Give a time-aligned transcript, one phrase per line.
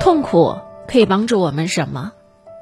[0.00, 0.56] 痛苦
[0.86, 2.12] 可以帮助我们什么？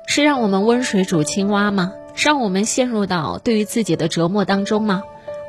[0.07, 1.93] 是让我们温水煮青蛙吗？
[2.15, 5.03] 是让我们陷入到对于自己的折磨当中吗？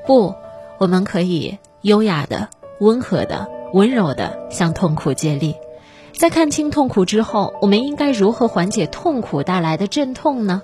[0.05, 0.33] 不，
[0.78, 2.49] 我们可以优雅的、
[2.79, 5.55] 温和的、温柔的向痛苦接力。
[6.13, 10.62] 在看清痛苦之后，我们应该如何缓解痛苦带来的阵痛呢？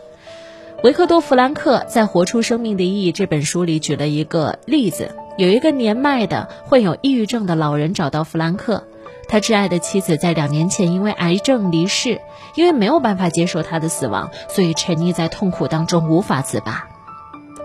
[0.84, 8.84] 维克多·弗兰克在《活出生命的意义》这本书里举了一个例子：有一个年迈的患有抑郁症的老人找到弗兰克，
[9.30, 12.20] 他挚爱的妻子在两年前因为癌症离世，
[12.56, 16.88] 因为没有办法接受他的死亡，所以沉溺在痛苦当中无法自拔。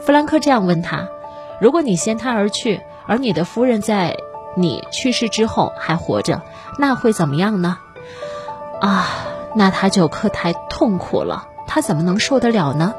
[0.00, 1.08] 弗兰克这样问他
[1.60, 4.18] ：“如果你先他而去，而你的夫人在
[4.54, 6.42] 你去世之后还活着，
[6.78, 7.78] 那会怎么样呢？”
[8.82, 9.08] 啊，
[9.54, 12.94] 那他就可太痛苦了，他怎么能受得了呢？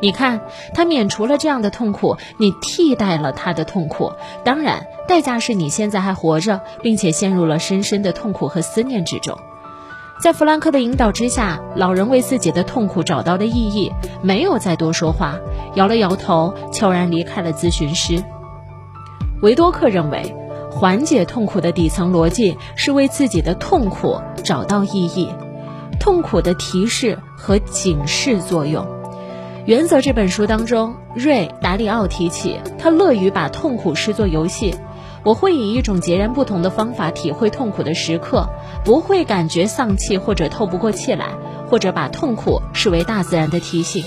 [0.00, 0.42] 你看，
[0.74, 4.12] 他免除了这样的痛苦，你替代了他的痛苦。
[4.44, 9.38] 当然，代价是你现在还活着，并且陷入了深深的痛苦和思念之中。
[10.20, 15.36] 在弗兰克的引导之下，老人为自己的痛苦找到了意义，没有再多说话，
[15.74, 18.22] 摇了摇头，悄然离开了咨询师。
[19.42, 20.34] 维多克认为，
[20.70, 25.28] 缓解痛苦的底层逻辑是为自己的痛苦找到意义，
[26.00, 28.86] 痛苦的提示和警示作用。
[29.66, 34.76] 原则这本书当中，瑞达里奥提起，他乐于把痛苦视作游戏。
[35.24, 38.48] 我会以一种截然不同的方法体会痛苦的时刻，
[38.84, 41.30] 不会感觉丧气或者透不过气来，
[41.68, 44.04] 或者把痛苦视为大自然的提醒，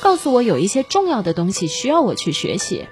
[0.00, 2.86] 告诉我有一些重要的东西需要我去学习，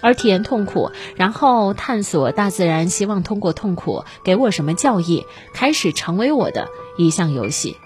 [0.00, 7.76] 而体验痛苦，然后探索大自然希望通过痛苦给我什么教义，开始成为我的一项游戏。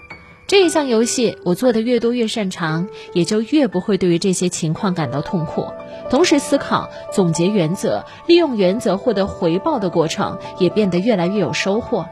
[0.53, 5.65] 这一项游戏，我做的越多越擅长，也就越不会对于这些情况感到痛苦。
[6.11, 12.05] 同时，思考、总结原则、利用原则获得回报的过程，也变得越来越有收获。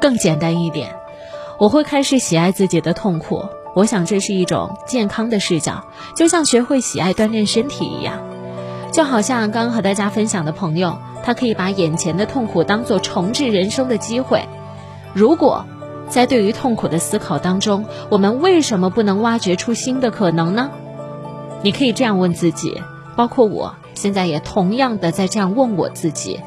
[0.00, 0.96] 更简单一点，
[1.60, 3.44] 我会开始喜爱自己的痛苦。
[3.76, 5.84] 我想这是一种健康的视角，
[6.16, 8.18] 就像学会喜爱锻炼身体一样。
[8.90, 14.48] 就好像刚刚和大家分享的朋友，他可以把眼前的痛苦当做重置人生的机会。
[15.14, 15.64] 如果
[16.10, 20.70] 在对于痛苦的思考当中，我们为什么不能挖掘出新的可能呢？
[21.62, 22.82] 你可以这样问自己，
[23.16, 26.40] 包括我现在也同样的在这样问我自己：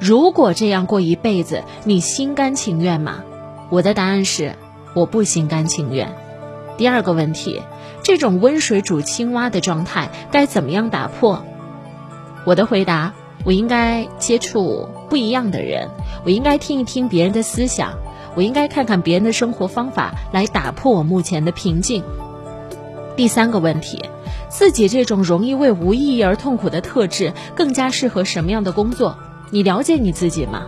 [0.00, 3.22] 如果这样过一辈子，你心甘情愿吗？
[3.68, 4.54] 我的答案是，
[4.94, 6.14] 我不心甘情愿。
[6.78, 7.60] 第二个问题，
[8.02, 11.44] 这种温水煮青蛙的状态该怎么样打破？
[12.46, 13.12] 我的回答：
[13.44, 15.90] 我应该接触不一样的人，
[16.24, 17.92] 我应该听一听别人的思想。
[18.34, 22.02] 我应该看看别人的生活方法，来打破我目前的瓶颈。
[23.16, 24.02] 第三个问题，
[24.48, 29.16] 自己这种容易为无意义而痛苦的特质，更加适合什么样的工作？
[29.50, 30.62] 你了解你自己吗？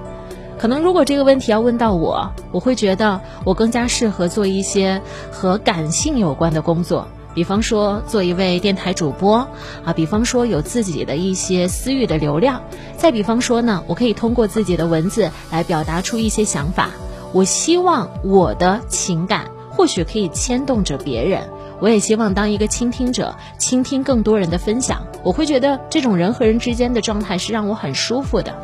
[0.58, 5.00] 可能如果这个问题要问到我，我会觉得我更加适合做一些
[5.32, 9.48] 和感性有关的工作，比方说做一位电台主播
[9.84, 12.62] 啊，比方说有自己的一些私域的流量，
[12.96, 16.90] 再比方说呢，我可以通过自己的文字来表达出一些想法。
[17.34, 21.50] 我希望我的情感或许可以牵动着别人，
[21.80, 25.04] 我也希望当一个倾听者，倾听更多人的分享。
[25.24, 28.54] 我会觉得这种人和人之间的状态是让我很舒服的。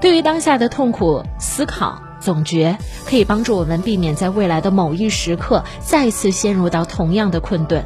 [0.00, 7.84] 对于当下的痛苦思考总结，可以帮助我们避免在未来的某一时刻再次陷入到同样的困顿。